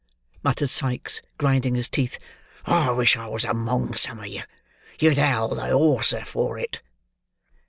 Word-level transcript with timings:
muttered 0.41 0.71
Sikes, 0.71 1.21
grinding 1.37 1.75
his 1.75 1.87
teeth. 1.87 2.17
"I 2.65 2.89
wish 2.89 3.15
I 3.17 3.27
was 3.27 3.45
among 3.45 3.93
some 3.97 4.17
of 4.17 4.25
you; 4.25 4.41
you'd 4.99 5.19
howl 5.19 5.49
the 5.53 5.67
hoarser 5.67 6.25
for 6.25 6.57
it." 6.57 6.81